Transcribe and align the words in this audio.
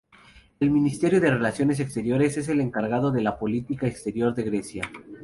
El 0.59 0.71
Ministerio 0.71 1.21
de 1.21 1.29
Relaciones 1.29 1.79
Exteriores 1.79 2.35
es 2.35 2.47
el 2.47 2.59
encargado 2.59 3.11
de 3.11 3.21
la 3.21 3.37
política 3.37 3.85
exterior 3.85 4.33
de 4.33 4.41
Grecia. 4.41 4.91